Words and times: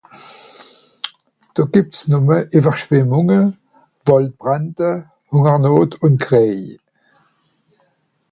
Do 1.53 1.67
gebt's 1.67 2.07
numme 2.07 2.49
Ewerschwemmunge, 2.57 3.55
Waldbrände, 4.07 5.11
Hungersnot 5.29 5.99
un 6.01 6.17
Kriej 6.17 6.79